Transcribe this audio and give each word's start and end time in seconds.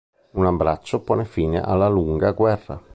Un 0.31 0.45
abbraccio 0.47 1.01
pone 1.01 1.25
fine 1.25 1.61
alla 1.61 1.87
lunga 1.87 2.31
guerra. 2.31 2.81